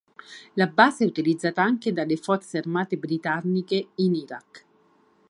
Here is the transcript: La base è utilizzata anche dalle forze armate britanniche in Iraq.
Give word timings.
La 0.55 0.65
base 0.65 1.03
è 1.03 1.07
utilizzata 1.07 1.61
anche 1.61 1.93
dalle 1.93 2.15
forze 2.17 2.57
armate 2.57 2.97
britanniche 2.97 3.89
in 3.97 4.15
Iraq. 4.15 4.65